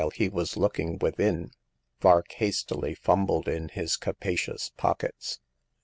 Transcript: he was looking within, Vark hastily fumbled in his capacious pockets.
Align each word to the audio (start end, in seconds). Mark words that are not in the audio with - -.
he 0.15 0.27
was 0.29 0.57
looking 0.57 0.97
within, 0.97 1.51
Vark 1.99 2.31
hastily 2.31 2.95
fumbled 2.95 3.47
in 3.47 3.69
his 3.69 3.97
capacious 3.97 4.71
pockets. 4.75 5.39